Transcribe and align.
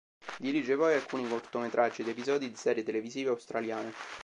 Dirige 0.45 0.75
poi 0.75 0.95
alcuni 0.95 1.27
cortometraggi 1.27 2.01
ed 2.01 2.07
episodi 2.07 2.49
di 2.49 2.55
serie 2.55 2.81
televisive 2.81 3.29
australiane. 3.29 3.93